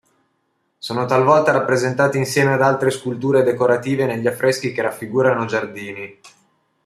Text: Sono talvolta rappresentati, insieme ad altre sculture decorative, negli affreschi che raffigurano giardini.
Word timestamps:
Sono 0.79 1.05
talvolta 1.05 1.51
rappresentati, 1.51 2.17
insieme 2.17 2.53
ad 2.53 2.63
altre 2.63 2.89
sculture 2.89 3.43
decorative, 3.43 4.07
negli 4.07 4.25
affreschi 4.25 4.71
che 4.71 4.81
raffigurano 4.81 5.45
giardini. 5.45 6.19